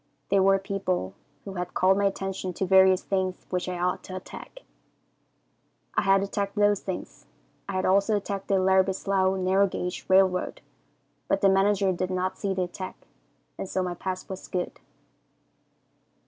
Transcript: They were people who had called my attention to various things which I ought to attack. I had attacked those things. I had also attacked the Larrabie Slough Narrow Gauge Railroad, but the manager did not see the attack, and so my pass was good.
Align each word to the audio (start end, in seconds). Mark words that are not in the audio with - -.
They 0.29 0.39
were 0.39 0.57
people 0.57 1.13
who 1.45 1.53
had 1.53 1.75
called 1.75 1.95
my 1.95 2.05
attention 2.05 2.53
to 2.53 2.65
various 2.65 3.03
things 3.03 3.45
which 3.51 3.69
I 3.69 3.77
ought 3.77 4.01
to 4.05 4.15
attack. 4.15 4.61
I 5.93 6.01
had 6.01 6.23
attacked 6.23 6.55
those 6.55 6.79
things. 6.79 7.27
I 7.69 7.73
had 7.73 7.85
also 7.85 8.17
attacked 8.17 8.47
the 8.47 8.55
Larrabie 8.57 8.95
Slough 8.95 9.37
Narrow 9.37 9.67
Gauge 9.67 10.03
Railroad, 10.07 10.61
but 11.27 11.41
the 11.41 11.49
manager 11.49 11.91
did 11.91 12.09
not 12.09 12.35
see 12.39 12.51
the 12.55 12.63
attack, 12.63 13.05
and 13.59 13.69
so 13.69 13.83
my 13.83 13.93
pass 13.93 14.27
was 14.27 14.47
good. 14.47 14.79